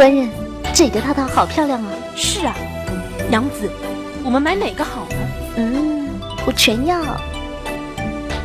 [0.00, 0.30] 官人，
[0.72, 1.92] 这个套套好漂亮啊！
[2.16, 2.54] 是啊，
[3.28, 3.70] 娘子，
[4.24, 5.16] 我们买哪个好呢？
[5.58, 6.08] 嗯，
[6.46, 6.96] 我全要。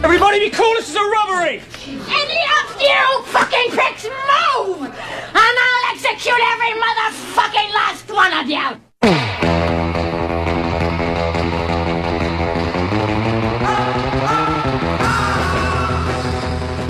[0.03, 1.61] Everybody be cool, this is a robbery!
[2.09, 4.81] Any of you fucking pricks move!
[4.81, 8.59] And I'll execute every motherfucking last one of you!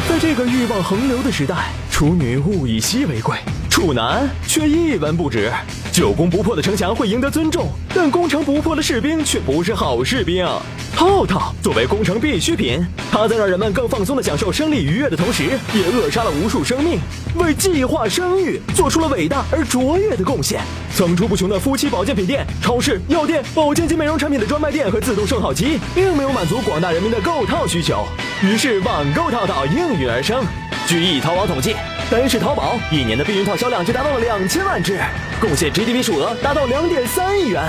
[0.09, 1.55] 在这个欲望横流的时代，
[1.91, 3.38] 处女物以稀为贵，
[3.75, 5.52] 处男却一文不值。
[5.91, 10.48] 久攻不破的城墙会赢得尊重，但攻城不破的士兵却不是好士兵。
[10.95, 17.01] 套套作为攻城必需品，它在让人们更放松的享受生理愉悦的同时，也扼杀了无数生命，
[17.35, 20.62] 为计划生育做出了伟大而卓越的贡献。
[20.95, 28.05] 层出不穷的夫妻保健品店、超市、药店、保健及美容产品的专卖店和自动售套机，并没有满足广大人民的购套需求，
[28.41, 30.46] 于是网购套套应运而生。
[30.87, 31.75] 据易淘网统计，
[32.11, 34.99] 单是淘宝一年的避孕套销量就达到了两千万只，
[35.41, 37.63] 贡献 GDP 数额达到两点三亿元。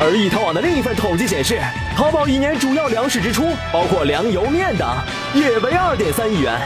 [0.00, 1.60] 而易淘网的另一份统计显示，
[1.96, 4.88] 淘宝一年主要粮食支出，包括粮油面等，
[5.34, 6.60] 也为二点三亿元。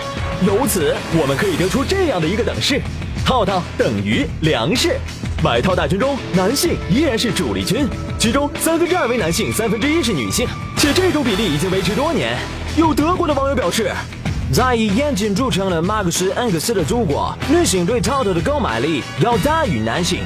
[0.47, 2.83] 由此，我们可以得出这样的一个等式：
[3.25, 4.95] 套套等于粮食。
[5.43, 12.37] 买套大军中，男性依然是主力军，其中三分之二为男性，三分之一是女性，且这种比例已经维持多年。
[12.77, 13.91] 有德国的网友表示，
[14.51, 20.21] 在以严谨著称的马克思恩格斯的祖国，女性对套头的购买力要大于男性。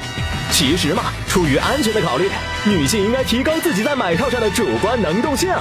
[0.53, 2.31] 其实嘛，出于安全的考虑，
[2.65, 5.53] 女性应该提高自己在买套上的主观能动性。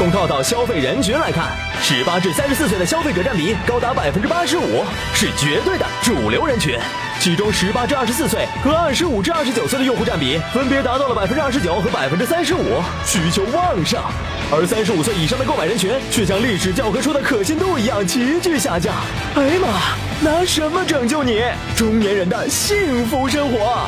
[0.00, 1.50] 从套套消费人群来看，
[1.82, 6.74] 十八至三十四岁的消费者占比高达百分之八十五，是绝对的主流人群。
[7.20, 14.02] 其中，十八至二十四岁和二十五至二十九岁的用户占比分别达到了百分之二十九和百分之三十五，需求旺盛。
[14.50, 18.94] 而三十五岁以上的购买人群却像历史教科书的可信度一样急剧下降。
[19.34, 21.42] 哎呀妈，拿什么拯救你
[21.76, 23.86] 中年人的幸福生活？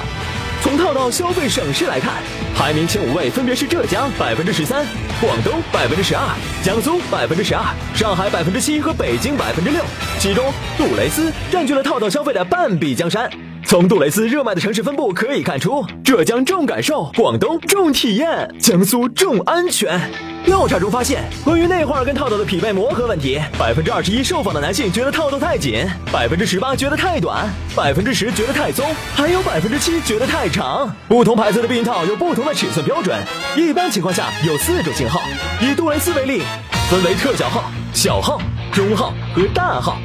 [0.62, 2.23] 从套套消费省市来看，
[2.55, 4.87] 排名前五位分别是浙江百分之十三、
[5.21, 6.25] 广东百分之十二、
[6.62, 7.65] 江苏百分之十二、
[7.97, 9.83] 上海百分之七和北京百分之六。
[10.21, 13.28] 其中，杜蕾斯占据了套套消费的半壁江山。
[13.65, 20.31] 从杜蕾斯热卖的城市分布可以看出，浙江重感受，广东重体验，江苏重安全。
[20.44, 30.94] 调查中发现，关于内画跟套套的匹配磨合问题，百分之二十一受访的男性觉得套套太紧，百分之十八觉得太短，百分之十觉得太松，还有百分之七觉得太长。
[31.08, 33.16] 不同牌子的避孕套有不同的尺寸标准，
[33.56, 35.20] 一般情况下有四种型号。
[35.60, 36.42] 以杜蕾斯为例，
[36.91, 38.41] 分为特小号、小号、
[38.72, 39.97] 中号和大号。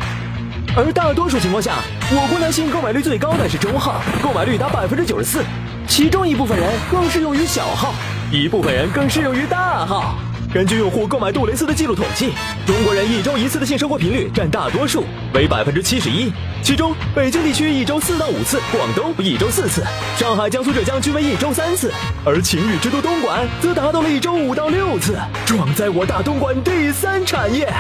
[0.76, 1.74] 而大多数情况下，
[2.12, 5.44] 我国男性购买率最高的是中号，购买率达百分之九十四，
[5.88, 7.94] 其中一部分人更适用于小号，
[8.32, 10.16] 一部分人更适用于大号。
[10.58, 12.32] 根据用户购买杜蕾斯的记录统计，
[12.66, 16.34] 中国人一周一次的性生活频率占大多数，为百分之七十一。
[16.64, 19.84] 其中，北京地区一周四到五次，广东一周四次，
[20.18, 21.94] 上海、江苏、浙江均为一周三次，
[22.26, 27.72] 而情侣之都东莞则达到了一周五到六次，壮哉我大东莞第三产业！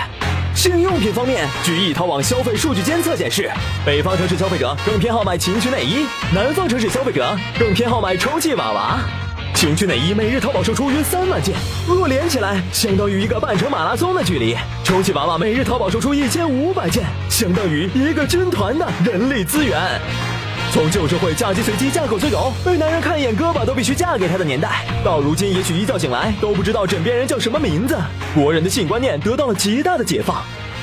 [0.53, 3.49] 性用品方面，据易淘网消费数据监测显示，
[3.83, 8.99] 北方城市消费者更偏好买情趣内衣，南方城市消费者更偏好买充气娃娃。
[9.57, 11.55] 情趣内衣每日淘宝售出约三万件，
[11.87, 14.55] 若连起来，相当于一个半程马拉松的距离。
[14.83, 19.99] 充气娃娃每日淘宝售出一千五百件，相当于一个军团的人力资源。
[20.71, 27.97] 从旧社会嫁鸡随鸡嫁狗随狗，被男人看一眼胳膊都必须嫁给他的年代，到如今也许一觉醒来都不知道枕边人叫什么名字，
[28.35, 30.39] 国人的性观念得到了极大的解放。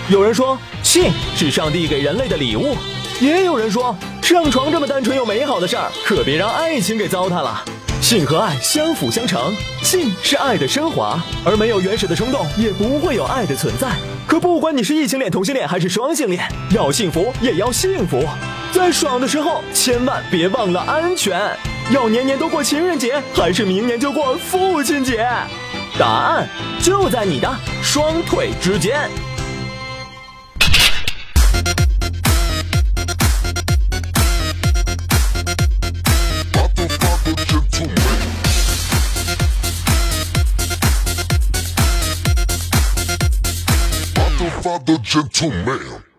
[0.08, 2.76] 有人说性是上帝给人类的礼物，
[3.20, 7.64] 也有人说上床这么单纯又美好的事儿，可别让爱情给糟蹋了。
[8.04, 9.50] 性和爱相辅相成，
[9.82, 13.88] 性是爱的升华，而没有原始的冲动，也不会有爱的存在。
[14.26, 18.22] 可不管你是异性恋、同性恋还是双性恋，要幸福也要幸福。
[18.74, 21.40] 在爽的时候，千万别忘了安全。
[21.92, 25.26] 要年年都过情人节，还是明年就过父亲节？
[25.98, 26.46] 答案
[26.82, 27.50] 就在你的
[27.82, 29.08] 双腿之间。
[44.64, 46.13] Father, gentleman.